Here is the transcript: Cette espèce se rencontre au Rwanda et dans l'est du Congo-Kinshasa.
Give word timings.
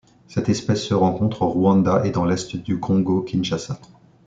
Cette 0.27 0.49
espèce 0.49 0.83
se 0.83 0.95
rencontre 0.95 1.43
au 1.43 1.49
Rwanda 1.49 2.01
et 2.07 2.09
dans 2.09 2.25
l'est 2.25 2.55
du 2.57 2.79
Congo-Kinshasa. 2.79 3.77